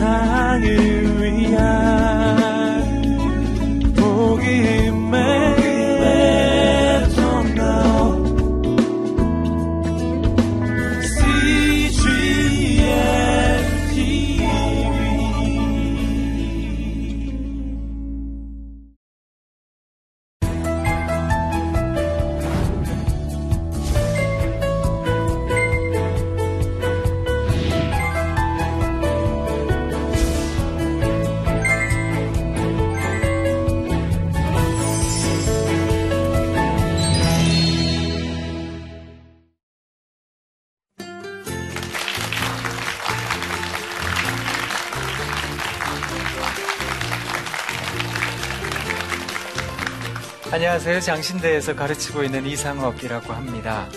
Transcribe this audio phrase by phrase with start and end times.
[0.00, 1.09] 세상을
[51.00, 51.16] 안녕하세요.
[51.16, 53.88] 장신대에서 가르치고 있는 이상업이라고 합니다.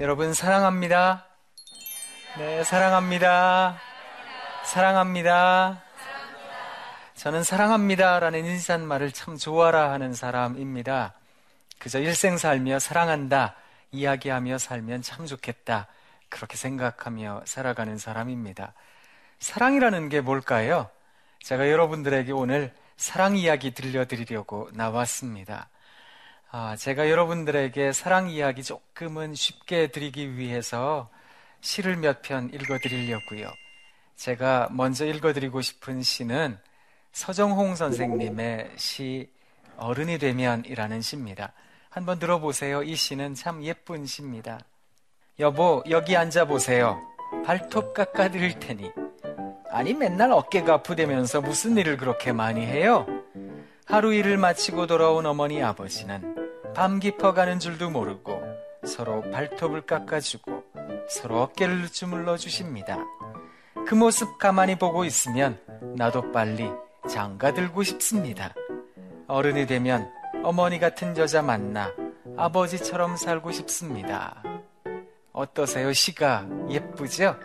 [0.00, 1.24] 여러분 사랑합니다.
[2.36, 3.85] 네, 사랑합니다.
[4.66, 5.80] 사랑합니다.
[7.14, 11.14] 저는 사랑합니다라는 인사말을 참 좋아라 하는 사람입니다.
[11.78, 13.54] 그저 일생 살며 사랑한다
[13.92, 15.86] 이야기하며 살면 참 좋겠다
[16.28, 18.74] 그렇게 생각하며 살아가는 사람입니다.
[19.38, 20.90] 사랑이라는 게 뭘까요?
[21.42, 25.68] 제가 여러분들에게 오늘 사랑 이야기 들려드리려고 나왔습니다.
[26.50, 31.08] 아, 제가 여러분들에게 사랑 이야기 조금은 쉽게 드리기 위해서
[31.60, 33.65] 시를 몇 편 읽어드리려고요.
[34.16, 36.58] 제가 먼저 읽어드리고 싶은 시는
[37.12, 39.30] 서정홍 선생님의 시
[39.76, 41.52] 어른이 되면이라는 시입니다.
[41.90, 42.82] 한번 들어보세요.
[42.82, 44.60] 이 시는 참 예쁜 시입니다.
[45.38, 47.00] 여보, 여기 앉아보세요.
[47.44, 48.90] 발톱 깎아드릴 테니.
[49.70, 53.06] 아니, 맨날 어깨가 아프대면서 무슨 일을 그렇게 많이 해요?
[53.84, 56.34] 하루 일을 마치고 돌아온 어머니 아버지는
[56.74, 58.42] 밤 깊어가는 줄도 모르고
[58.86, 60.64] 서로 발톱을 깎아주고
[61.08, 62.98] 서로 어깨를 주물러 주십니다.
[63.86, 65.60] 그 모습 가만히 보고 있으면
[65.96, 66.68] 나도 빨리
[67.08, 68.52] 장가 들고 싶습니다.
[69.28, 70.10] 어른이 되면
[70.42, 71.94] 어머니 같은 여자 만나
[72.36, 74.42] 아버지처럼 살고 싶습니다.
[75.32, 75.92] 어떠세요?
[75.92, 77.38] 시가 예쁘죠?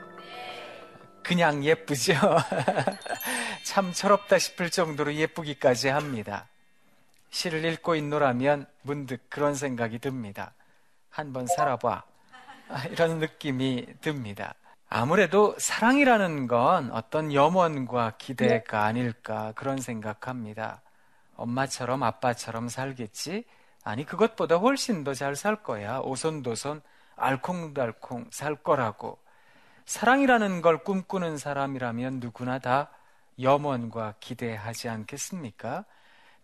[1.23, 2.13] 그냥 예쁘죠?
[3.63, 6.47] 참 철없다 싶을 정도로 예쁘기까지 합니다.
[7.29, 10.55] 시를 읽고 있노라면 문득 그런 생각이 듭니다.
[11.11, 12.03] 한번 살아봐.
[12.89, 14.55] 이런 느낌이 듭니다.
[14.93, 18.87] 아무래도 사랑이라는 건 어떤 염원과 기대가 네.
[18.87, 20.81] 아닐까 그런 생각합니다.
[21.37, 23.45] 엄마처럼 아빠처럼 살겠지?
[23.85, 25.99] 아니, 그것보다 훨씬 더 잘 살 거야.
[25.99, 26.81] 오손도손
[27.15, 29.17] 알콩달콩 살 거라고.
[29.85, 32.91] 사랑이라는 걸 꿈꾸는 사람이라면 누구나 다
[33.41, 35.85] 염원과 기대하지 않겠습니까?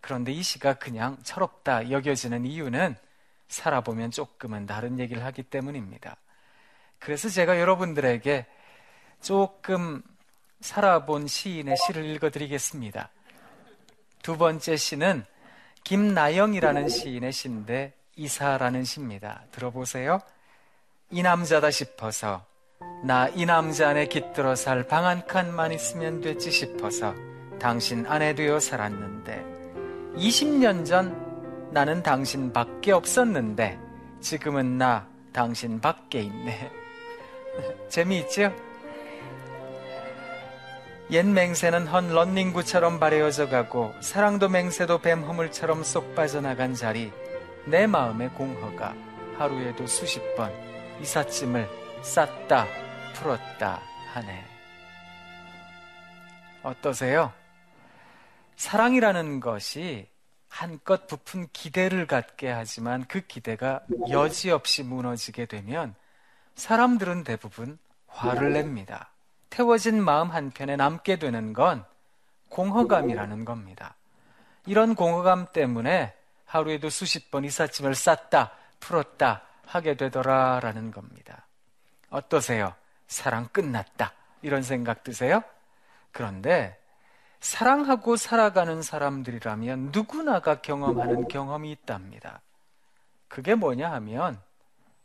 [0.00, 2.96] 그런데 이 시가 그냥 철없다 여겨지는 이유는
[3.48, 6.16] 살아보면 조금은 다른 얘기를 하기 때문입니다.
[6.98, 8.46] 그래서 제가 여러분들에게
[9.20, 10.02] 조금
[10.60, 13.10] 살아본 시인의 시를 읽어드리겠습니다.
[14.22, 15.24] 두 번째 시는
[15.84, 19.42] 김나영이라는 시인의 시인데 이사라는 시입니다.
[19.52, 20.20] 들어보세요.
[21.10, 22.44] 이 남자다 싶어서
[23.04, 27.14] 나 이 남자 안에 깃들어 살 방 한 칸만 있으면 됐지 싶어서
[27.60, 29.44] 당신 아내 되어 살았는데
[30.16, 31.16] 20년 전
[31.72, 33.78] 나는 당신 밖에 없었는데
[34.20, 36.70] 지금은 나 당신 밖에 있네.
[37.88, 38.54] 재미있죠?
[41.10, 47.10] 옛 맹세는 헌 런닝구처럼 바래어져 가고 사랑도 맹세도 뱀 허물처럼 쏙 빠져나간 자리
[47.64, 48.94] 내 마음의 공허가
[49.38, 50.52] 하루에도 수십 번
[51.00, 51.68] 이삿짐을
[52.02, 52.66] 쌌다
[53.14, 53.80] 풀었다
[54.12, 54.44] 하네.
[56.62, 57.32] 어떠세요?
[58.56, 60.08] 사랑이라는 것이
[60.48, 65.94] 한껏 부푼 기대를 갖게 하지만 그 기대가 여지없이 무너지게 되면
[66.58, 67.78] 사람들은 대부분
[68.08, 69.10] 화를 냅니다.
[69.48, 71.84] 태워진 마음 한편에 남게 되는 건
[72.50, 73.94] 공허감이라는 겁니다.
[74.66, 76.14] 이런 공허감 때문에
[76.46, 81.46] 하루에도 수십 번 이삿짐을 쌌다, 풀었다 하게 되더라라는 겁니다.
[82.10, 82.74] 어떠세요?
[83.06, 84.12] 사랑 끝났다.
[84.42, 85.42] 이런 생각 드세요?
[86.10, 86.76] 그런데
[87.38, 92.40] 사랑하고 살아가는 사람들이라면 누구나가 경험하는 경험이 있답니다.
[93.28, 94.40] 그게 뭐냐 하면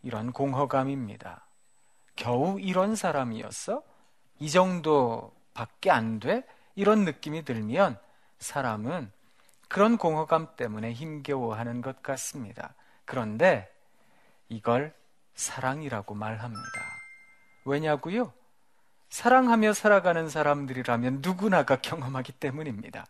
[0.01, 1.42] 이런 공허감입니다.
[2.15, 3.83] 겨우 이런 사람이었어?
[4.39, 6.44] 이 정도밖에 안 돼?
[6.75, 7.98] 이런 느낌이 들면
[8.39, 9.12] 사람은
[9.68, 12.75] 그런 공허감 때문에 힘겨워하는 것 같습니다.
[13.06, 13.71] 그런데
[14.50, 14.94] 이걸
[15.36, 16.62] 사랑이라고 말합니다.
[17.65, 18.33] 왜냐고요?
[19.10, 23.06] 사랑하며 살아가는 사람들이라면 누구나가 경험하기 때문입니다.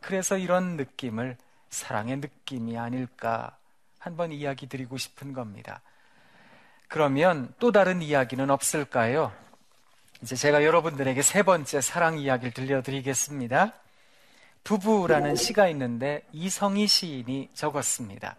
[0.00, 1.36] 그래서 이런 느낌을
[1.68, 3.56] 사랑의 느낌이 아닐까
[3.98, 5.82] 한번 이야기 드리고 싶은 겁니다.
[6.88, 9.32] 그러면 또 다른 이야기는 없을까요?
[10.22, 13.72] 이제 제가 여러분들에게 세 번째 사랑 이야기를 들려드리겠습니다.
[14.64, 18.36] 부부라는 시가 있는데 이성희 시인이 적었습니다.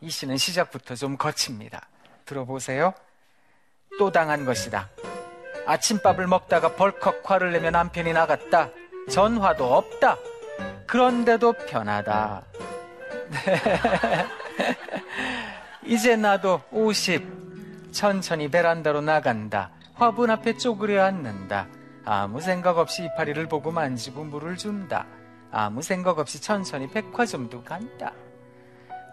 [0.00, 1.88] 이 시는 시작부터 좀 거칩니다.
[2.24, 2.92] 들어보세요.
[3.98, 4.88] 또 당한 것이다.
[5.66, 8.70] 아침밥을 먹다가 벌컥 화를 내며 남편이 나갔다.
[9.10, 10.16] 전화도 없다.
[10.86, 12.44] 그런데도 편하다.
[15.84, 17.49] 이제 나도 50.
[17.92, 19.70] 천천히 베란다로 나간다.
[19.94, 21.68] 화분 앞에 쪼그려 앉는다.
[22.04, 25.06] 아무 생각 없이 이파리를 보고 만지고 물을 준다.
[25.50, 28.12] 아무 생각 없이 천천히 백화점도 간다.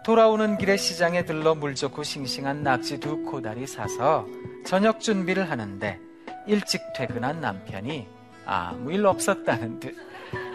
[0.04, 4.26] 돌아오는 길에 시장에 들러 물 좋고 싱싱한 낙지 두 코다리 사서
[4.64, 6.00] 저녁 준비를 하는데
[6.46, 8.08] 일찍 퇴근한 남편이
[8.46, 9.94] 아무 일 없었다는 듯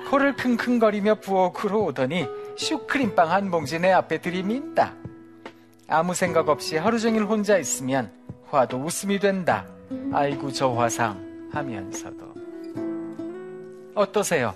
[0.09, 2.25] 코를 킁킁거리며 부엌으로 오더니
[2.57, 4.93] 슈크림빵 한 봉지 내 앞에 들이민다.
[5.87, 8.11] 아무 생각 없이 하루 종일 혼자 있으면
[8.49, 9.65] 화도 웃음이 된다.
[10.11, 12.33] 아이고 저 화상 하면서도
[13.95, 14.55] 어떠세요?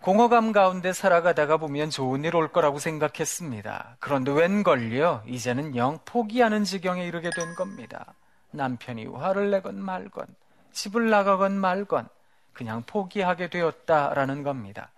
[0.00, 3.96] 공허감 가운데 살아가다가 보면 좋은 일 올 거라고 생각했습니다.
[3.98, 5.24] 그런데 웬걸요?
[5.26, 8.14] 이제는 영 포기하는 지경에 이르게 된 겁니다.
[8.52, 10.26] 남편이 화를 내건 말건,
[10.72, 12.08] 집을 나가건 말건,
[12.52, 14.92] 그냥 포기하게 되었다라는 겁니다.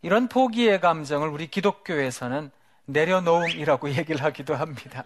[0.00, 2.50] 이런 포기의 감정을 우리 기독교에서는
[2.86, 5.04] 내려놓음이라고 얘기를 하기도 합니다.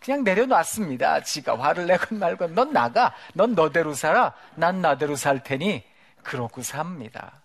[0.00, 1.22] 그냥 내려놨습니다.
[1.22, 3.14] 지가 화를 내건 말건 넌 나가.
[3.32, 4.34] 넌 너대로 살아.
[4.54, 5.82] 난 나대로 살 테니
[6.22, 7.42] 그러고 삽니다.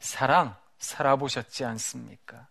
[0.00, 2.48] 사랑 살아보셨지 않습니까?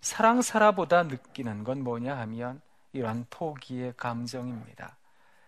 [0.00, 2.60] 사랑 살아보다 느끼는 건 뭐냐 하면
[2.92, 4.96] 이런 포기의 감정입니다.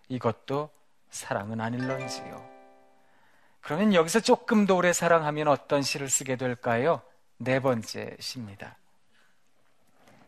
[0.08, 0.70] 이것도
[1.10, 2.54] 사랑은 아닐런지요.
[3.60, 7.02] 그러면 여기서 조금 더 오래 사랑하면 어떤 시를 쓰게 될까요?
[7.38, 8.76] 네 번째 시입니다.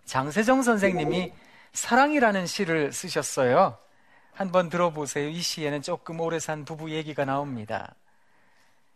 [0.06, 1.32] 장세정 선생님이
[1.72, 3.76] 사랑이라는 시를 쓰셨어요.
[4.32, 5.28] 한번 들어보세요.
[5.28, 7.94] 이 시에는 조금 오래 산 부부 얘기가 나옵니다.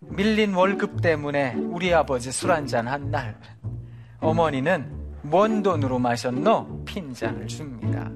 [0.00, 3.38] 밀린 월급 때문에 우리 아버지 술 한잔 한 날,
[4.20, 6.84] 어머니는 뭔 돈으로 마셨노?
[6.86, 8.10] 핀잔을 줍니다.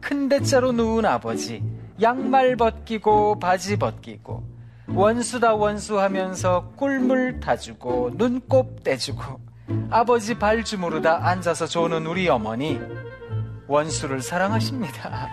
[0.00, 1.62] 큰 대자로 누운 아버지,
[2.00, 4.42] 양말 벗기고 바지 벗기고,
[4.88, 9.45] 원수다 원수 하면서 꿀물 타주고, 눈곱 떼주고,
[9.90, 12.80] 아버지 발 주무르다 앉아서 조는 우리 어머니,
[13.66, 15.28] 원수를 사랑하십니다.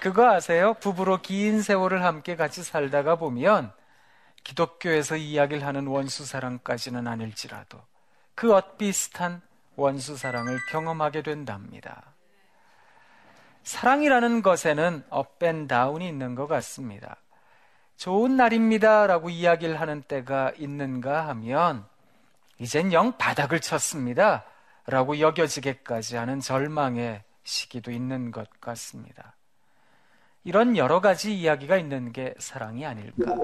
[0.00, 0.74] 그거 아세요?
[0.80, 3.72] 부부로 긴 세월을 함께 같이 살다가 보면
[4.44, 7.78] 기독교에서 이야기를 하는 원수 사랑까지는 아닐지라도
[8.34, 9.42] 그 엇비슷한
[9.76, 12.14] 원수 사랑을 경험하게 된답니다.
[13.62, 17.16] 사랑이라는 것에는 업앤 다운이 있는 것 같습니다.
[17.96, 19.06] 좋은 날입니다.
[19.06, 21.84] 라고 이야기를 하는 때가 있는가 하면
[22.60, 24.44] 이젠 영 바닥을 쳤습니다.
[24.86, 29.34] 라고 여겨지게까지 하는 절망의 시기도 있는 것 같습니다.
[30.44, 33.34] 이런 여러 가지 이야기가 있는 게 사랑이 아닐까.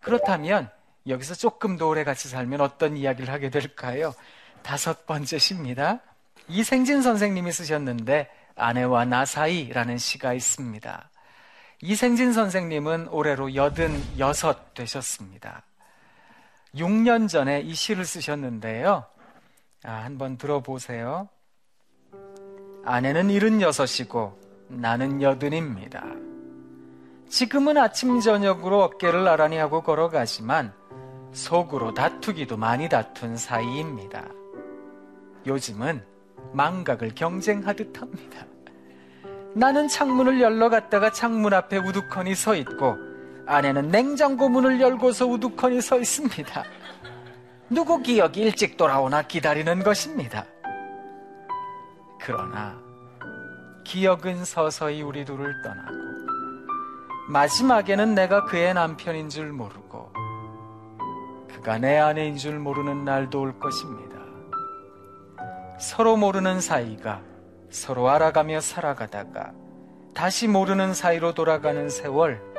[0.00, 0.70] 그렇다면
[1.06, 4.14] 여기서 조금 더 오래 같이 살면 어떤 이야기를 하게 될까요?
[4.62, 6.00] 다섯 번째 시입니다.
[6.48, 11.10] 이생진 선생님이 쓰셨는데 아내와 나 사이라는 시가 있습니다.
[11.82, 15.62] 이생진 선생님은 올해로 여든 여섯 되셨습니다.
[16.74, 19.04] 6년 전에 이 시를 쓰셨는데요.
[19.84, 21.28] 아, 한번 들어보세요.
[22.84, 26.04] 아내는 일흔 여섯이고 나는 여든입니다.
[27.28, 30.72] 지금은 아침 저녁으로 어깨를 나란히 하고 걸어가지만
[31.32, 34.24] 속으로 다투기도 많이 다툰 사이입니다.
[35.46, 36.04] 요즘은
[36.52, 38.46] 망각을 경쟁하듯 합니다.
[39.54, 43.05] 나는 창문을 열러 갔다가 창문 앞에 우두커니 서 있고
[43.46, 46.64] 아내는 냉장고 문을 열고서 우두커니 서 있습니다.
[47.70, 50.44] 누구 기억이 일찍 돌아오나 기다리는 것입니다.
[52.20, 52.76] 그러나
[53.84, 55.96] 기억은 서서히 우리 둘을 떠나고
[57.28, 60.12] 마지막에는 내가 그의 남편인 줄 모르고
[61.48, 64.16] 그가 내 아내인 줄 모르는 날도 올 것입니다.
[65.78, 67.20] 서로 모르는 사이가
[67.70, 69.52] 서로 알아가며 살아가다가
[70.14, 72.55] 다시 모르는 사이로 돌아가는 세월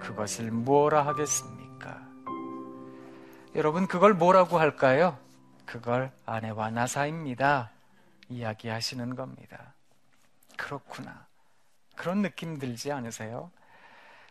[0.00, 2.00] 그것을 뭐라 하겠습니까?
[3.54, 5.18] 여러분 그걸 뭐라고 할까요?
[5.66, 7.70] 그걸 아내와 나 사입니다.
[8.28, 9.74] 이야기하시는 겁니다.
[10.56, 11.26] 그렇구나.
[11.96, 13.50] 그런 느낌 들지 않으세요?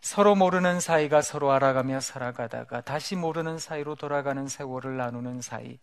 [0.01, 5.79] 서로 모르는 사이가 서로 알아가며 살아가다가 다시 모르는 사이로 돌아가는 세월을 나누는 사이.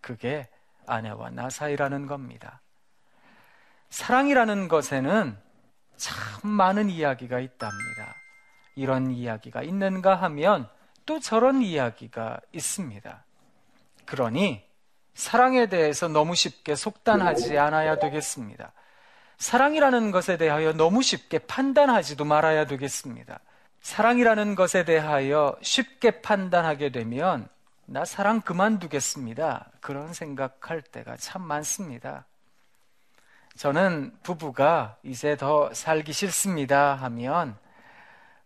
[0.00, 0.48] 그게
[0.86, 2.60] 아내와 나 사이라는 겁니다.
[3.90, 5.38] 사랑이라는 것에는
[5.96, 8.21] 참 많은 이야기가 있답니다.
[8.74, 10.68] 이런 이야기가 있는가 하면
[11.06, 13.24] 또 저런 이야기가 있습니다.
[14.06, 14.62] 그러니
[15.14, 18.72] 사랑에 대해서 너무 쉽게 속단하지 않아야 되겠습니다.
[19.38, 23.40] 사랑이라는 것에 대하여 너무 쉽게 판단하지도 말아야 되겠습니다.
[23.80, 27.48] 사랑이라는 것에 대하여 쉽게 판단하게 되면
[27.84, 29.70] 나 사랑 그만두겠습니다.
[29.80, 32.24] 그런 생각할 때가 참 많습니다.
[33.56, 37.56] 저는 부부가 이제 더 살기 싫습니다 하면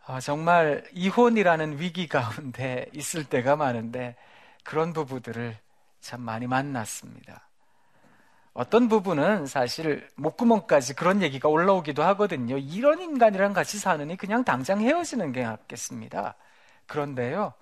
[0.07, 4.15] 어, 정말 이혼이라는 위기 가운데 있을 때가 많은데
[4.63, 5.57] 그런 부부들을
[6.01, 7.49] 참 많이 만났습니다.
[8.53, 12.57] 어떤 부분은 사실 목구멍까지 그런 얘기가 올라오기도 하거든요.
[12.57, 16.37] 이런 인간이랑 같이 사느니 그냥 당장 헤어지는 게 낫겠습니다.
[16.87, 17.53] 그런데요,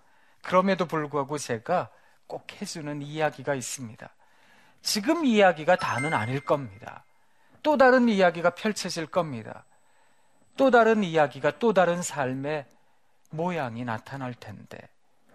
[0.42, 1.88] 그럼에도 불구하고 제가
[2.26, 4.08] 꼭 해주는 이야기가 있습니다.
[4.82, 7.04] 지금 이야기가 다는 아닐 겁니다.
[7.62, 9.64] 또 다른 이야기가 펼쳐질 겁니다.
[10.56, 12.66] 또 다른 이야기가 또 다른 삶의
[13.30, 14.78] 모양이 나타날 텐데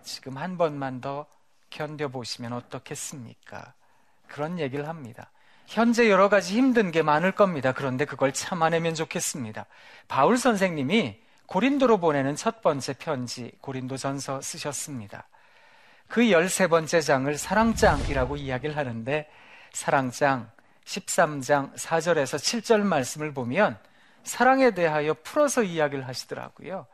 [0.04, 1.26] 지금 한 번만 더
[1.70, 3.74] 견뎌보시면 어떻겠습니까?
[4.28, 5.30] 그런 얘기를 합니다.
[5.68, 7.74] 현재 여러 가지 힘든 게 많을 겁니다.
[7.74, 9.66] 그런데 그걸 참아내면 좋겠습니다.
[10.08, 15.28] 바울 선생님이 고린도로 보내는 첫 번째 편지 고린도 전서 쓰셨습니다.
[16.08, 19.30] 그 13번째 장을 사랑장이라고 이야기를 하는데
[19.72, 20.50] 사랑장
[20.86, 23.78] 13장 4절에서 7절 말씀을 보면
[24.34, 26.86] 사랑에 대하여 풀어서 이야기를 하시더라고요.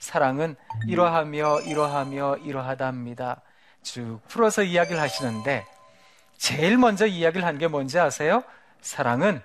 [0.00, 0.56] 사랑은
[0.88, 3.42] 이러하며 이러하며 이러하답니다.
[3.82, 5.64] 쭉 풀어서 이야기를 하시는데
[6.36, 8.42] 제일 먼저 이야기를 한 게 뭔지 아세요?
[8.80, 9.40] 사랑은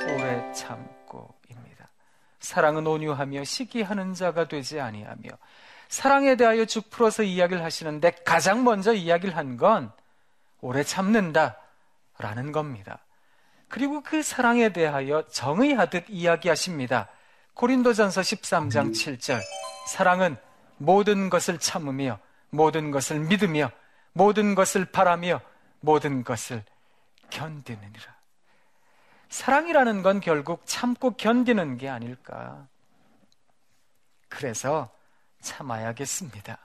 [0.00, 1.88] 오래 참고입니다.
[2.40, 5.30] 사랑은 온유하며 시기하는 자가 되지 아니하며
[5.88, 9.92] 사랑에 대하여 쭉 풀어서 이야기를 하시는데 가장 먼저 이야기를 한 건
[10.60, 11.58] 오래 참는다
[12.18, 12.98] 라는 겁니다.
[13.72, 17.08] 그리고 그 사랑에 대하여 정의하듯 이야기하십니다.
[17.54, 19.40] 고린도전서 13장 7절.
[19.88, 20.36] 사랑은
[20.76, 22.18] 모든 것을 참으며
[22.50, 23.70] 모든 것을 믿으며
[24.12, 25.40] 모든 것을 바라며
[25.80, 26.62] 모든 것을
[27.30, 28.14] 견디느니라.
[29.30, 32.66] 사랑이라는 건 결국 참고 견디는 게 아닐까.
[34.28, 34.90] 그래서
[35.40, 36.58] 참아야겠습니다.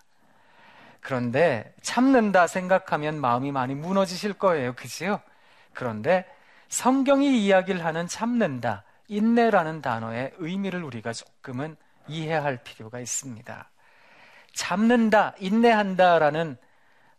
[0.99, 4.75] 그런데 참는다 생각하면 마음이 많이 무너지실 거예요.
[4.75, 5.21] 그지요?
[5.71, 6.25] 그런데
[6.69, 13.69] 성경이 이야기를 하는 참는다, 인내라는 단어의 의미를 우리가 조금은 이해할 필요가 있습니다.
[14.53, 16.57] 참는다, 인내한다라는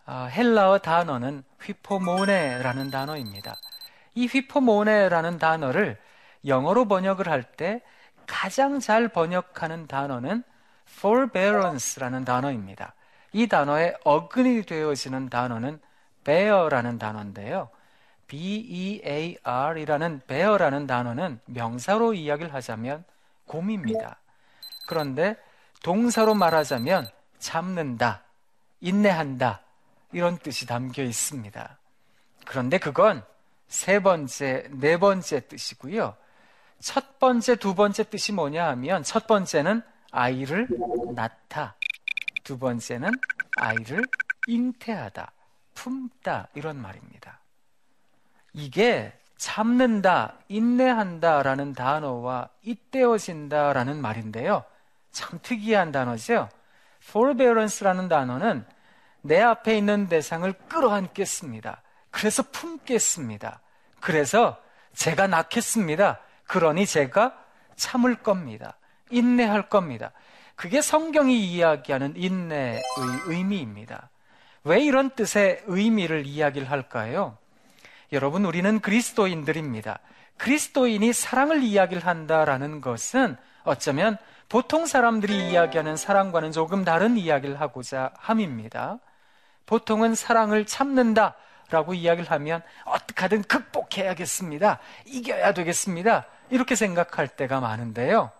[0.07, 3.57] 어, 헬라어 단어는 휘포모네라는 단어입니다.
[4.15, 5.99] 이 휘포모네라는 단어를
[6.47, 7.83] 영어로 번역을 할 때
[8.27, 10.43] 가장 잘 번역하는 단어는
[10.99, 12.95] forbearance라는 단어입니다.
[13.33, 15.81] 이 단어의 어근이 되어지는 단어는
[16.25, 17.71] bear라는 단어인데요.
[18.29, 23.05] B-E-A-R이라는 bear라는 단어는 명사로 이야기를 하자면
[23.47, 24.19] 곰입니다.
[24.87, 25.37] 그런데
[25.83, 27.09] 동사로 말하자면
[27.39, 28.23] 참는다,
[28.81, 29.63] 인내한다,
[30.13, 31.79] 이런 뜻이 담겨 있습니다.
[32.47, 33.23] 그런데 그건
[33.69, 36.17] 세 번째, 네 번째 뜻이고요.
[36.81, 40.69] 첫 번째, 두 번째 뜻이 뭐냐 하면 첫 번째는 아이를
[41.15, 41.75] 낳다.
[42.45, 43.11] 두 번째는
[43.57, 44.03] 아이를
[44.47, 45.33] 잉태하다,
[45.75, 47.38] 품다 이런 말입니다.
[48.59, 54.65] 이게 참는다, 인내한다라는 단어와 잇대어진다라는 말인데요.
[55.13, 56.49] 참 특이한 단어죠.
[57.09, 58.67] forbearance라는 단어는
[59.23, 61.83] 내 앞에 있는 대상을 끌어안겠습니다.
[62.11, 63.61] 그래서 품겠습니다.
[64.01, 64.61] 그래서
[64.93, 66.19] 제가 낳겠습니다.
[66.49, 67.39] 그러니 제가
[67.77, 68.77] 참을 겁니다.
[69.11, 70.11] 인내할 겁니다.
[70.57, 72.83] 그게 성경이 이야기하는 인내의
[73.27, 74.11] 의미입니다.
[74.65, 77.39] 왜 이런 뜻의 의미를 이야기를 할까요?
[78.13, 79.99] 여러분, 우리는 그리스도인들입니다.
[80.39, 84.17] 그리스도인이 사랑을 이야기를 한다라는 것은 어쩌면
[84.49, 88.99] 보통 사람들이 이야기하는 사랑과는 조금 다른 이야기를 하고자 함입니다.
[89.67, 91.35] 보통은 사랑을 참는다
[91.71, 94.79] 라고 이야기를 하면 어떻게든 극복해야겠습니다.
[95.05, 96.25] 이겨야 되겠습니다.
[96.49, 98.33] 이렇게 생각할 때가 많은데요.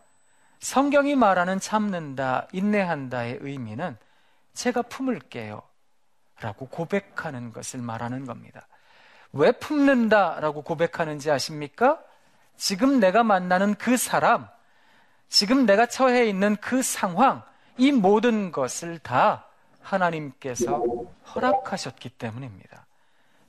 [0.61, 3.99] 성경이 말하는 참는다, 인내한다의 의미는
[4.55, 5.61] 제가 품을게요.
[6.41, 8.67] 라고 고백하는 것을 말하는 겁니다.
[9.33, 12.03] 왜 품는다 라고 고백하는지 아십니까?
[12.57, 14.49] 지금 내가 만나는 그 사람,
[15.29, 17.43] 지금 내가 처해 있는 그 상황,
[17.77, 19.47] 이 모든 것을 다
[19.81, 20.83] 하나님께서
[21.35, 22.87] 허락하셨기 때문입니다.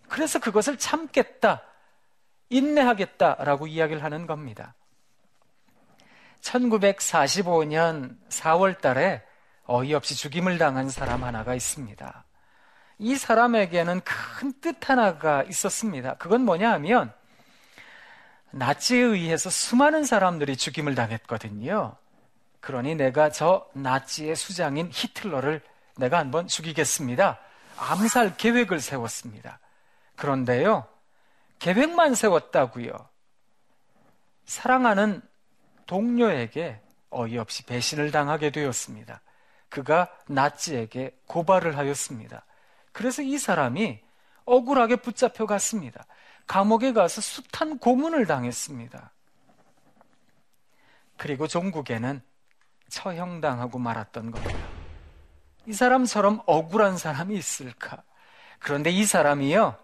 [0.08, 1.64] 그래서 그것을 참겠다,
[2.50, 4.74] 인내하겠다라고 이야기를 하는 겁니다.
[6.42, 9.24] 1945년 4월 달에
[9.66, 12.24] 어이없이 죽임을 당한 사람 하나가 있습니다.
[13.00, 16.16] 이 사람에게는 큰 뜻 하나가 있었습니다.
[16.16, 17.14] 그건 뭐냐 하면
[18.52, 21.96] 나치에 의해서 수많은 사람들이 죽임을 당했거든요.
[22.60, 25.62] 그러니 내가 저 나치의 수장인 히틀러를
[25.98, 27.40] 내가 한번 죽이겠습니다.
[27.78, 29.60] 암살 계획을 세웠습니다.
[30.18, 30.86] 그런데요,
[31.60, 32.92] 계획만 세웠다고요.
[34.46, 35.22] 사랑하는
[35.86, 39.22] 동료에게 어이없이 배신을 당하게 되었습니다.
[39.70, 42.44] 그가 나치에게 고발을 하였습니다.
[43.00, 44.02] 그래서 이 사람이
[44.44, 46.06] 억울하게 붙잡혀 갔습니다.
[46.48, 49.14] 감옥에 가서 숱한 고문을 당했습니다.
[51.16, 52.22] 그리고 종국에는
[52.90, 54.60] 처형당하고 말았던 겁니다.
[55.66, 58.04] 이 사람처럼 억울한 사람이 있을까?
[58.60, 59.78] 그런데 이 사람이요,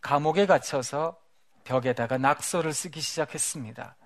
[0.00, 1.20] 감옥에 갇혀서
[1.64, 3.96] 벽에다가 낙서를 쓰기 시작했습니다.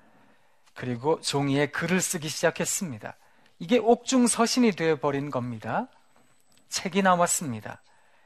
[0.75, 3.17] 그리고 종이에 글을 쓰기 시작했습니다.
[3.61, 5.87] 이게 옥중 서신이 되어버린 겁니다.
[6.69, 7.81] 책이 나왔습니다.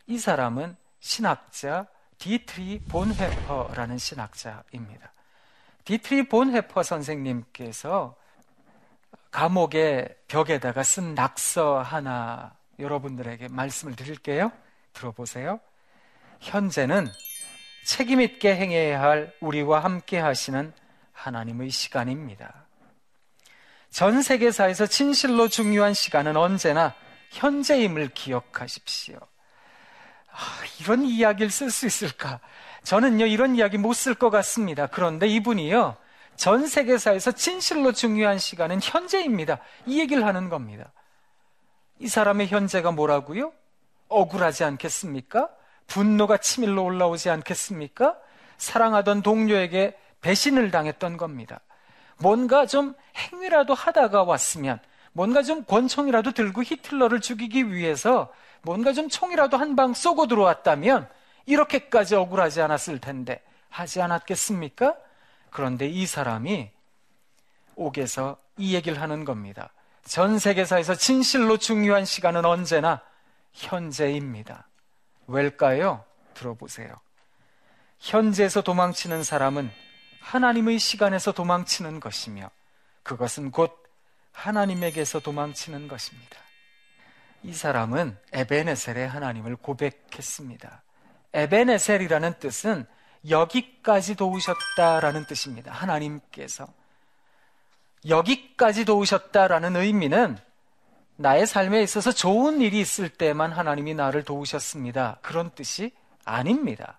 [0.06, 1.86] 이 사람은 신학자
[2.18, 5.12] 디트리히 본회퍼라는 신학자입니다.
[5.84, 8.16] 디트리히 본회퍼 선생님께서
[9.30, 14.50] 감옥의 벽에다가 쓴 낙서 하나 여러분들에게 말씀을 드릴게요.
[14.92, 15.60] 들어보세요.
[16.40, 17.06] 현재는
[17.84, 20.72] 책임있게 행해야 할 우리와 함께 하시는
[21.12, 22.66] 하나님의 시간입니다.
[23.90, 26.94] 전 세계사에서 진실로 중요한 시간은 언제나
[27.30, 29.18] 현재임을 기억하십시오.
[30.36, 32.40] 아, 이런 이야기를 쓸 수 있을까?
[32.82, 34.86] 저는요, 이런 이야기 못 쓸 것 같습니다.
[34.86, 35.96] 그런데 이분이요,
[36.36, 39.58] 전 세계사에서 진실로 중요한 시간은 현재입니다.
[39.86, 40.92] 이 얘기를 하는 겁니다.
[41.98, 43.52] 이 사람의 현재가 뭐라고요?
[44.08, 45.48] 억울하지 않겠습니까?
[45.86, 48.16] 분노가 치밀러 올라오지 않겠습니까?
[48.58, 51.60] 사랑하던 동료에게 배신을 당했던 겁니다.
[52.18, 54.80] 뭔가 좀 행위라도 하다가 왔으면,
[55.12, 58.30] 뭔가 좀 권총이라도 들고 히틀러를 죽이기 위해서
[58.66, 61.08] 뭔가 좀 총이라도 한 방 쏘고 들어왔다면
[61.46, 64.96] 이렇게까지 억울하지 않았을 텐데 하지 않았겠습니까?
[65.50, 66.70] 그런데 이 사람이
[67.76, 69.70] 옥에서 이 얘기를 하는 겁니다.
[70.04, 73.02] 전 세계사에서 진실로 중요한 시간은 언제나
[73.52, 74.66] 현재입니다.
[75.26, 76.04] 왜일까요?
[76.34, 76.88] 들어보세요.
[78.00, 79.70] 현재에서 도망치는 사람은
[80.20, 82.50] 하나님의 시간에서 도망치는 것이며
[83.02, 83.82] 그것은 곧
[84.32, 86.45] 하나님에게서 도망치는 것입니다.
[87.46, 90.82] 이 사람은 에베네셀의 하나님을 고백했습니다.
[91.32, 92.84] 에베네셀이라는 뜻은
[93.30, 95.70] 여기까지 도우셨다라는 뜻입니다.
[95.70, 96.66] 하나님께서.
[98.08, 100.36] 여기까지 도우셨다라는 의미는
[101.14, 105.18] 나의 삶에 있어서 좋은 일이 있을 때만 하나님이 나를 도우셨습니다.
[105.22, 105.92] 그런 뜻이
[106.24, 106.98] 아닙니다.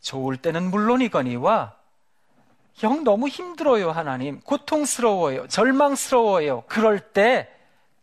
[0.00, 1.76] 좋을 때는 물론이거니와
[2.76, 4.40] 형 너무 힘들어요, 하나님.
[4.40, 5.48] 고통스러워요.
[5.48, 6.64] 절망스러워요.
[6.66, 7.50] 그럴 때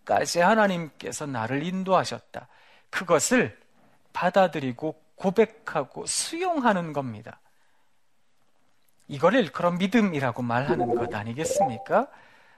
[0.09, 2.47] 까지 하나님께서 나를 인도하셨다.
[2.89, 3.55] 그것을
[4.11, 7.39] 받아들이고 고백하고 수용하는 겁니다.
[9.07, 12.07] 이걸 일컬어 믿음이라고 말하는 것 아니겠습니까?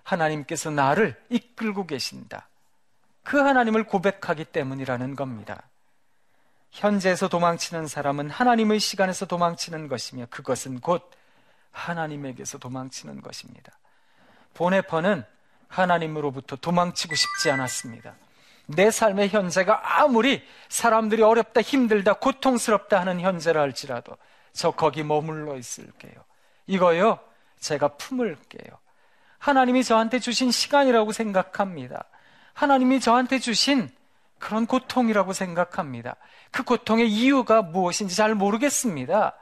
[0.03, 2.47] 하나님께서 나를 이끌고 계신다.
[3.21, 5.63] 그 하나님을 고백하기 때문이라는 겁니다.
[6.71, 11.11] 현재에서 도망치는 사람은 하나님의 시간에서 도망치는 것이며 그것은 곧
[11.71, 13.77] 하나님에게서 도망치는 것입니다.
[14.53, 15.25] 보네퍼는
[15.71, 18.13] 하나님으로부터 도망치고 싶지 않았습니다.
[18.67, 24.15] 내 삶의 현재가 아무리 사람들이 어렵다, 힘들다, 고통스럽다 하는 현재라 할지라도
[24.53, 26.13] 저 거기 머물러 있을게요.
[26.67, 27.19] 이거요,
[27.59, 28.77] 제가 품을게요.
[29.39, 32.05] 하나님이 저한테 주신 시간이라고 생각합니다.
[32.53, 33.89] 하나님이 저한테 주신
[34.39, 36.15] 그런 고통이라고 생각합니다.
[36.51, 39.33] 그 고통의 이유가 무엇인지 잘 모르겠습니다.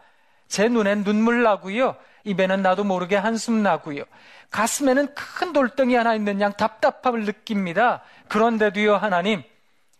[0.48, 1.96] 제 눈엔 눈물 나고요.
[2.30, 4.04] 입에는 나도 모르게 한숨 나고요.
[4.52, 8.04] 가슴에는 큰 돌덩이 하나 있는 양 답답함을 느낍니다.
[8.30, 9.44] 그런데도요, 하나님,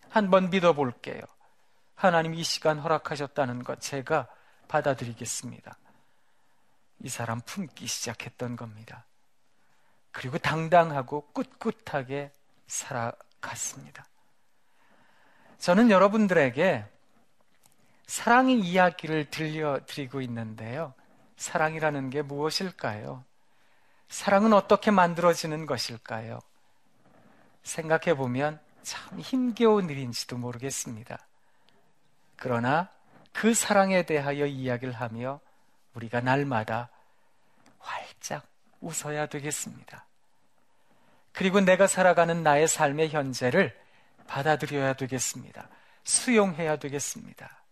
[0.08, 1.20] 한번 믿어볼게요.
[1.94, 4.26] 하나님 이 시간 허락하셨다는 것 제가
[4.68, 5.76] 받아들이겠습니다.
[7.02, 9.04] 이 사람 품기 시작했던 겁니다.
[10.12, 12.32] 그리고 당당하고 꿋꿋하게
[12.66, 14.04] 살아갔습니다.
[15.58, 16.84] 저는 여러분들에게
[18.06, 20.94] 사랑의 이야기를 들려드리고 있는데요.
[21.40, 23.24] 사랑이라는 게 무엇일까요?
[24.10, 26.38] 사랑은 어떻게 만들어지는 것일까요?
[27.62, 31.18] 생각해 보면 참 힘겨운 일인지도 모르겠습니다.
[32.36, 32.90] 그러나
[33.32, 35.40] 그 사랑에 대하여 이야기를 하며
[35.94, 36.90] 우리가 날마다
[37.78, 38.46] 활짝
[38.82, 40.04] 웃어야 되겠습니다.
[41.32, 43.74] 그리고 내가 살아가는 나의 삶의 현재를
[44.26, 45.70] 받아들여야 되겠습니다.
[46.04, 47.62] 수용해야 되겠습니다.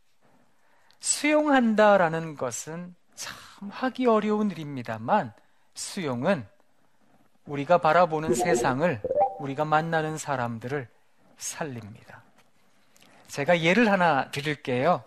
[1.01, 5.33] 수용한다라는 것은 참 하기 어려운 일입니다만
[5.75, 6.47] 수용은
[7.47, 9.01] 우리가 바라보는 세상을
[9.38, 10.88] 우리가 만나는 사람들을
[11.37, 12.23] 살립니다.
[13.29, 15.03] 제가 예를 하나 드릴게요.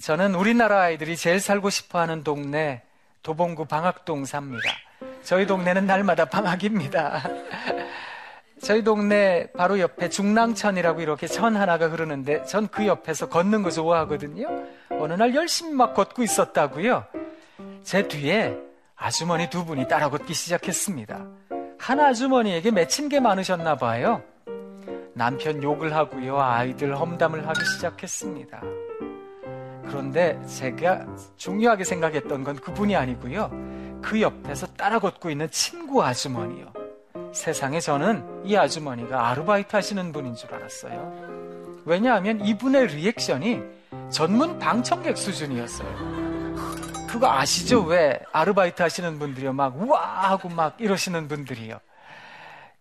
[0.00, 2.82] 저는 우리나라 아이들이 제일 살고 싶어 하는 동네
[3.22, 4.62] 도봉구 방학동 삽니다.
[5.22, 7.22] 저희 동네는 날마다 방학입니다.
[8.60, 14.46] 저희 동네 바로 옆에 중랑천이라고 이렇게 천 하나가 흐르는데 전 그 옆에서 걷는 거 좋아하거든요.
[14.90, 17.06] 어느 날 열심히 막 걷고 있었다고요.
[17.84, 18.56] 제 뒤에
[18.96, 21.26] 아주머니 두 분이 따라 걷기 시작했습니다.
[21.78, 24.22] 한 아주머니에게 맺힌 게 많으셨나 봐요.
[25.12, 26.40] 남편 욕을 하고요.
[26.40, 28.62] 아이들 험담을 하기 시작했습니다.
[29.86, 33.50] 그런데 제가 중요하게 생각했던 건 그분이 아니고요.
[34.02, 36.72] 그 옆에서 따라 걷고 있는 친구 아주머니요.
[37.32, 41.82] 세상에 저는 이 아주머니가 아르바이트 하시는 분인 줄 알았어요.
[41.84, 43.60] 왜냐하면 이분의 리액션이
[44.10, 46.23] 전문 방청객 수준이었어요.
[47.14, 47.82] 그거 아시죠?
[47.82, 49.52] 왜 아르바이트 하시는 분들이요.
[49.52, 51.78] 막 우와 하고 막 이러시는 분들이요.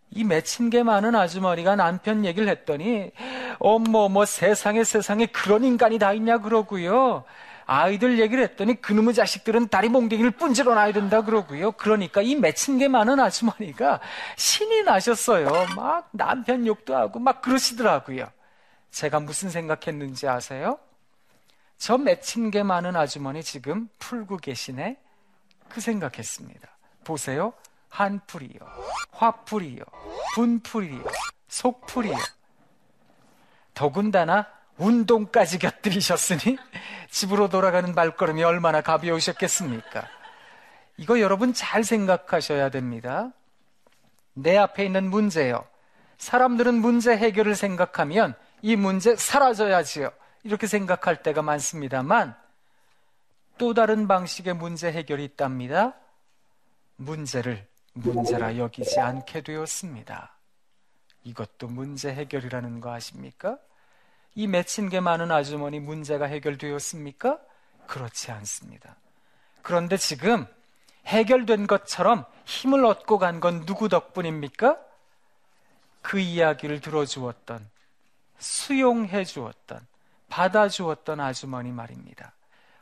[0.09, 3.11] 이 맺힌 게 많은 아주머니가 남편 얘기를 했더니
[3.59, 7.25] 어머 뭐 세상에 세상에 그런 인간이 다 있냐 그러고요.
[7.67, 11.73] 아이들 얘기를 했더니 그놈의 자식들은 다리 몽둥이를 뿜질러 놔야 된다 그러고요.
[11.73, 13.99] 그러니까 이 맺힌 게 많은 아주머니가
[14.35, 15.47] 신이 나셨어요.
[15.75, 18.29] 막 남편 욕도 하고 막 그러시더라고요.
[18.89, 20.79] 제가 무슨 생각했는지 아세요?
[21.77, 24.97] 저 맺힌 게 많은 아주머니 지금 풀고 계시네?
[25.69, 26.69] 그 생각했습니다.
[27.03, 27.53] 보세요.
[27.89, 28.59] 한풀이요,
[29.11, 29.83] 화풀이요,
[30.33, 31.03] 분풀이요,
[31.47, 32.17] 속풀이요.
[33.75, 36.57] 더군다나 운동까지 곁들이셨으니
[37.11, 40.07] 집으로 돌아가는 발걸음이 얼마나 가벼우셨겠습니까?
[40.97, 43.31] 이거 여러분 잘 생각하셔야 됩니다.
[44.33, 45.63] 내 앞에 있는 문제요.
[46.17, 50.11] 사람들은 문제 해결을 생각하면 이 문제 사라져야지요.
[50.43, 52.35] 이렇게 생각할 때가 많습니다만
[53.57, 55.93] 또 다른 방식의 문제 해결이 있답니다.
[56.95, 60.35] 문제를 문제라 여기지 않게 되었습니다.
[61.23, 63.57] 이것도 문제 해결이라는 거 아십니까?
[64.35, 67.39] 이 맺힌 게 많은 아주머니 문제가 해결되었습니까?
[67.87, 68.95] 그렇지 않습니다.
[69.61, 70.45] 그런데 지금
[71.05, 74.77] 해결된 것처럼 힘을 얻고 간 건 누구 덕분입니까?
[76.01, 77.69] 그 이야기를 들어주었던,
[78.39, 79.85] 수용해 주었던,
[80.33, 82.33] 받아주었던 아주머니 말입니다.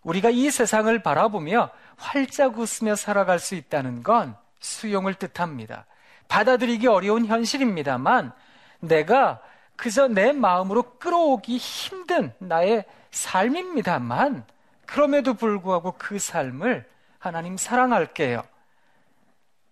[0.04, 5.86] 우리가 이 세상을 바라보며 활짝 웃으며 살아갈 수 있다는 건 수용을 뜻합니다.
[6.30, 8.32] 받아들이기 어려운 현실입니다만
[8.80, 9.42] 내가
[9.76, 14.46] 그저 내 마음으로 끌어오기 힘든 나의 삶입니다만
[14.86, 18.44] 그럼에도 불구하고 그 삶을 하나님 사랑할게요.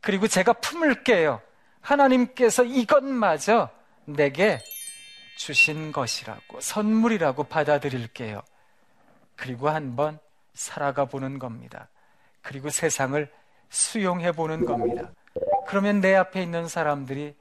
[0.02, 1.42] 그리고 제가 품을게요.
[1.80, 3.70] 하나님께서 이것마저
[4.04, 4.60] 내게
[5.40, 8.42] 주신 것이라고 선물이라고 받아들일게요.
[9.38, 10.20] 그리고 한번
[10.54, 11.88] 살아가 보는 겁니다.
[12.42, 13.32] 그리고 세상을
[13.70, 15.12] 수용해 보는 겁니다.
[15.66, 17.36] 그러면 내 앞에 있는 사람들이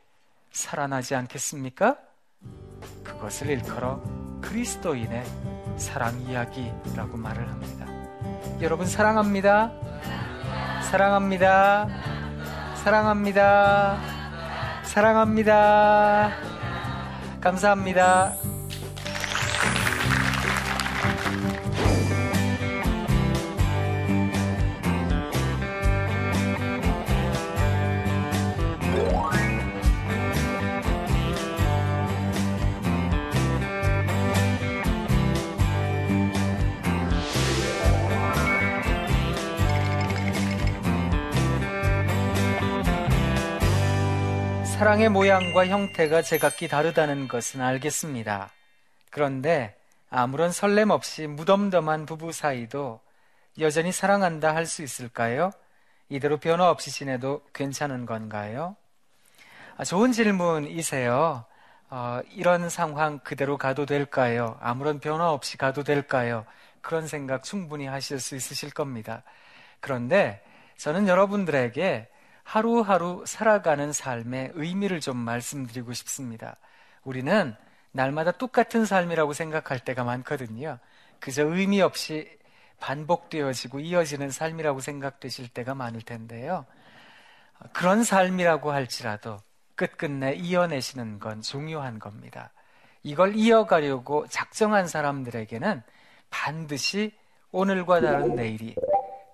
[0.53, 1.99] 살아나지 않겠습니까?
[3.03, 4.01] 그것을 일컬어
[4.43, 5.25] 그리스도인의
[5.77, 7.85] 사랑 이야기라고 말을 합니다.
[8.61, 9.73] 여러분 사랑합니다.
[10.89, 11.89] 사랑합니다.
[12.77, 13.99] 사랑합니다.
[14.85, 16.58] 사랑합니다.
[17.41, 18.35] 감사합니다.
[44.89, 48.49] 사랑의 모양과 형태가 제각기 다르다는 것은 알겠습니다.
[49.11, 49.77] 그런데
[50.09, 52.99] 아무런 설렘 없이 무덤덤한 부부 사이도
[53.61, 55.51] 여전히 사랑한다 할 수 있을까요?
[56.09, 58.77] 이대로 변화 없이 지내도 괜찮은 건가요?
[59.77, 61.45] 아, 좋은 질문이세요.
[61.91, 64.57] 어, 이런 상황 그대로 가도 될까요?
[64.63, 66.47] 아무런 변화 없이 가도 될까요?
[66.81, 69.23] 그런 생각 충분히 하실 수 있으실 겁니다.
[69.81, 70.43] 그런데
[70.79, 72.09] 저는 여러분들에게
[72.49, 76.57] 하루하루 살아가는 삶의 의미를 좀 말씀드리고 싶습니다.
[77.05, 77.55] 우리는
[77.93, 80.79] 날마다 똑같은 삶이라고 생각할 때가 많거든요.
[81.21, 82.27] 그저 의미 없이
[82.81, 86.65] 반복되어지고 이어지는 삶이라고 생각되실 때가 많을 텐데요.
[87.75, 89.37] 그런 삶이라고 할지라도
[89.75, 92.51] 끝끝내 이어내시는 건 중요한 겁니다.
[93.03, 95.83] 이걸 이어가려고 작정한 사람들에게는
[96.31, 97.15] 반드시
[97.53, 98.75] 오늘과 다른 내일이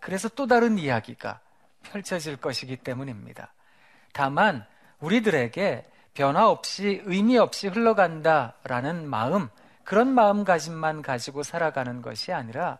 [0.01, 1.44] 그래서 또 다른 이야기가
[1.85, 3.53] 펼쳐질 것이기 때문입니다.
[4.13, 4.67] 다만
[5.01, 9.49] 우리들에게 변화 없이 의미 없이 흘러간다라는 마음,
[9.85, 12.79] 그런 마음가짐만 가지고 살아가는 것이 아니라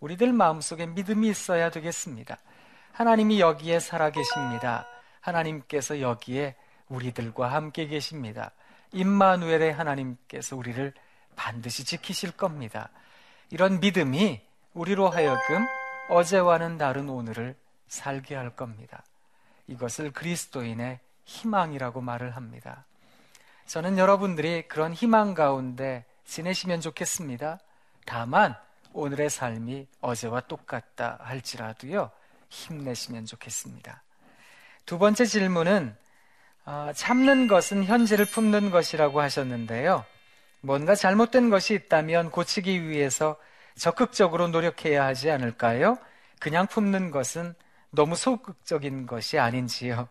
[0.00, 2.38] 우리들 마음속에 믿음이 있어야 되겠습니다.
[2.92, 4.86] 하나님이 여기에 살아 계십니다.
[5.20, 6.54] 하나님께서 여기에
[6.88, 8.52] 우리들과 함께 계십니다.
[8.92, 10.92] 임마누엘의 하나님께서 우리를
[11.34, 12.88] 반드시 지키실 겁니다.
[13.50, 14.40] 이런 믿음이
[14.72, 15.66] 우리로 하여금
[16.08, 17.56] 어제와는 다른 오늘을
[17.88, 19.04] 살게 할 겁니다.
[19.66, 22.84] 이것을 그리스도인의 희망이라고 말을 합니다.
[23.66, 27.58] 저는 여러분들이 그런 희망 가운데 지내시면 좋겠습니다.
[28.04, 28.54] 다만
[28.92, 32.10] 오늘의 삶이 어제와 똑같다 할지라도요,
[32.48, 34.02] 힘내시면 좋겠습니다.
[34.86, 35.96] 두 번째 질문은
[36.64, 40.04] 어, 참는 것은 현재를 품는 것이라고 하셨는데요.
[40.60, 43.36] 뭔가 잘못된 것이 있다면 고치기 위해서
[43.76, 45.98] 적극적으로 노력해야 하지 않을까요?
[46.40, 47.54] 그냥 품는 것은
[47.96, 50.08] 너무 소극적인 것이 아닌지요.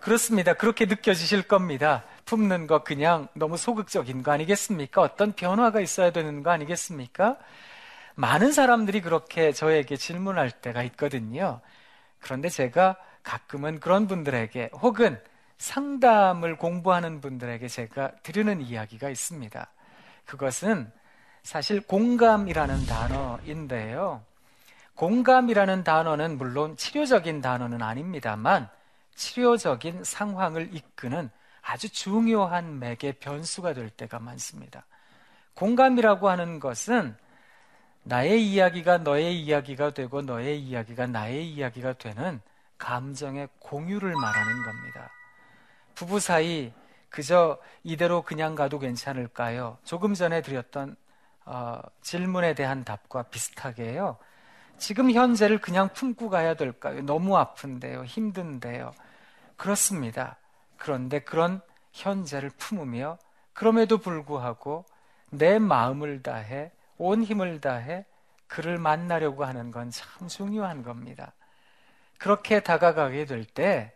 [0.00, 0.54] 그렇습니다.
[0.54, 2.04] 그렇게 느껴지실 겁니다.
[2.26, 5.00] 품는 거 그냥 너무 소극적인 거 아니겠습니까?
[5.00, 7.38] 어떤 변화가 있어야 되는 거 아니겠습니까?
[8.14, 11.60] 많은 사람들이 그렇게 저에게 질문할 때가 있거든요.
[12.20, 15.18] 그런데 제가 가끔은 그런 분들에게 혹은
[15.58, 19.66] 상담을 공부하는 분들에게 제가 드리는 이야기가 있습니다.
[20.26, 20.92] 그것은
[21.42, 24.22] 사실 공감이라는 단어인데요.
[24.96, 28.68] 공감이라는 단어는 물론 치료적인 단어는 아닙니다만
[29.14, 31.30] 치료적인 상황을 이끄는
[31.62, 34.84] 아주 중요한 맥의 변수가 될 때가 많습니다.
[35.54, 37.16] 공감이라고 하는 것은
[38.04, 42.40] 나의 이야기가 너의 이야기가 되고 너의 이야기가 나의 이야기가 되는
[42.78, 45.10] 감정의 공유를 말하는 겁니다.
[45.94, 46.72] 부부 사이
[47.08, 49.78] 그저 이대로 그냥 가도 괜찮을까요?
[49.84, 50.96] 조금 전에 드렸던
[51.44, 54.16] 어, 질문에 대한 답과 비슷하게요.
[54.82, 57.02] 지금 현재를 그냥 품고 가야 될까요?
[57.02, 58.04] 너무 아픈데요.
[58.04, 58.92] 힘든데요.
[59.56, 60.38] 그렇습니다.
[60.76, 61.60] 그런데 그런
[61.92, 63.16] 현재를 품으며
[63.52, 64.84] 그럼에도 불구하고
[65.30, 68.04] 내 마음을 다해 온 힘을 다해
[68.48, 71.32] 그를 만나려고 하는 건 참 중요한 겁니다.
[72.18, 73.92] 그렇게 다가가게 될 때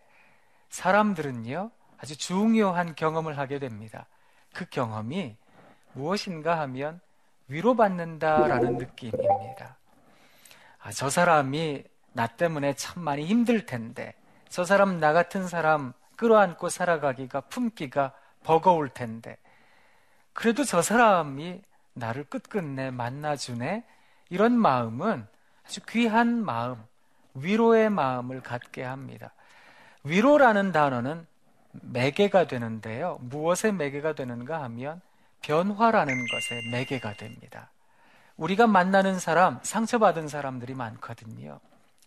[0.69, 4.07] 사람들은요 아주 중요한 경험을 하게 됩니다.
[4.55, 5.37] 그 경험이
[5.95, 7.01] 무엇인가 하면
[7.49, 9.77] 위로받는다라는 느낌입니다.
[10.87, 14.15] 아, 저 사람이 나 때문에 참 많이 힘들 텐데,
[14.49, 18.13] 저 사람 나 같은 사람 끌어안고 살아가기가 품기가
[18.45, 19.37] 버거울 텐데,
[20.33, 21.61] 그래도 저 사람이
[21.95, 23.83] 나를 끝끝내 만나주네?
[24.31, 25.27] 이런 마음은
[25.65, 26.81] 아주 귀한 마음,
[27.35, 29.33] 위로의 마음을 갖게 합니다.
[30.05, 31.27] 위로라는 단어는
[31.73, 33.19] 매개가 되는데요.
[33.23, 35.01] 무엇의 매개가 되는가 하면
[35.43, 37.71] 변화라는 것의 매개가 됩니다.
[38.37, 41.61] 우리가 만나는 사람, 상처받은 사람들이 많거든요.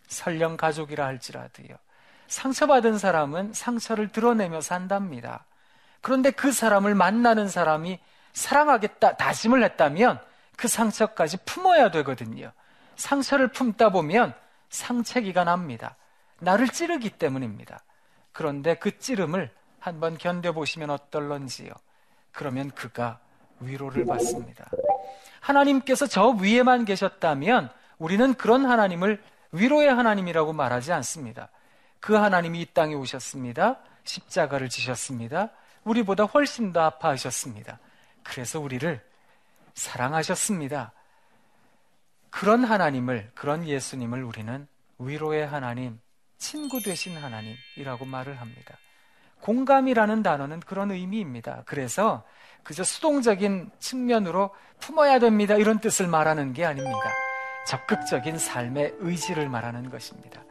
[0.07, 1.75] 설령 가족이라 할지라도요.
[2.27, 5.45] 상처받은 사람은 상처를 드러내며 산답니다.
[6.01, 7.99] 그런데 그 사람을 만나는 사람이
[8.33, 10.19] 사랑하겠다 다짐을 했다면
[10.55, 12.51] 그 상처까지 품어야 되거든요.
[12.95, 14.33] 상처를 품다 보면
[14.69, 15.95] 상체기가 납니다.
[16.39, 17.81] 나를 찌르기 때문입니다.
[18.31, 21.71] 그런데 그 찌름을 한번 견뎌보시면 어떨런지요.
[22.31, 23.19] 그러면 그가
[23.59, 24.69] 위로를 받습니다.
[25.41, 29.21] 하나님께서 저 위에만 계셨다면 우리는 그런 하나님을
[29.52, 31.49] 위로의 하나님이라고 말하지 않습니다.
[31.99, 33.80] 그 하나님이 이 땅에 오셨습니다.
[34.04, 35.49] 십자가를 지셨습니다.
[35.84, 37.80] 우리보다 훨씬 더 아파하셨습니다.
[38.23, 39.02] 그래서 우리를
[39.73, 40.91] 사랑하셨습니다.
[42.30, 44.67] 그런 하나님을, 그런 예수님을 우리는
[44.99, 45.99] 위로의 하나님,
[46.38, 48.78] 친구 되신 하나님이라고 말을 합니다.
[49.41, 51.63] 공감이라는 단어는 그런 의미입니다.
[51.65, 52.23] 그래서
[52.63, 55.55] 그저 수동적인 측면으로 품어야 됩니다.
[55.55, 56.99] 이런 뜻을 말하는 게 아닙니다.
[57.67, 60.41] 적극적인 삶의 의지를 말하는 것입니다.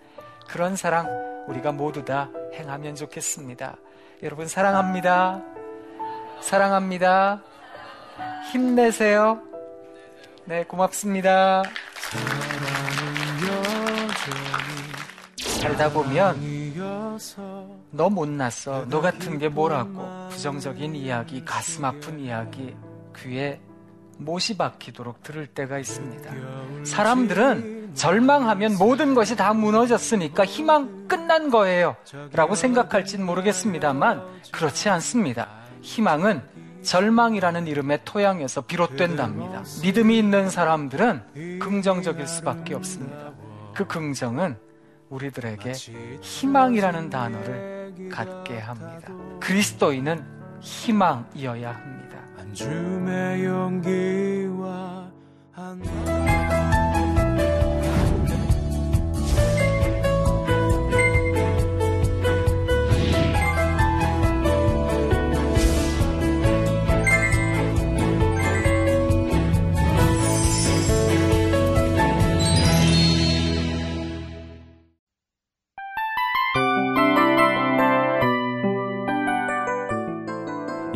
[0.48, 3.76] 그런 사랑 우리가 모두 다 행하면 좋겠습니다.
[4.22, 5.42] 여러분 사랑합니다.
[6.40, 7.42] 사랑합니다.
[8.50, 9.42] 힘내세요.
[10.44, 11.62] 네, 고맙습니다.
[15.36, 16.57] 살다 보면
[17.90, 18.86] 너 못났어.
[18.88, 20.28] 너 같은 게 뭐라고.
[20.30, 22.74] 부정적인 이야기, 가슴 아픈 이야기,
[23.16, 23.60] 귀에
[24.18, 26.30] 못이 박히도록 들을 때가 있습니다.
[26.84, 31.96] 사람들은 절망하면 모든 것이 다 무너졌으니까 희망 끝난 거예요.
[32.32, 35.48] 라고 생각할진 모르겠습니다만 그렇지 않습니다.
[35.82, 36.42] 희망은
[36.82, 39.62] 절망이라는 이름의 토양에서 비롯된답니다.
[39.82, 43.32] 믿음이 있는 사람들은 긍정적일 수밖에 없습니다.
[43.74, 44.56] 그 긍정은
[45.10, 45.72] 우리들에게
[46.20, 49.12] 희망이라는 단어를 갖게 합니다.
[49.40, 50.24] 그리스도인은
[50.60, 52.18] 희망이어야 합니다.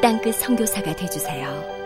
[0.00, 1.77] 땅끝 성교사가 되주세요